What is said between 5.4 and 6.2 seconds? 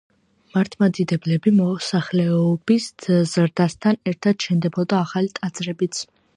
ტაძრებიც.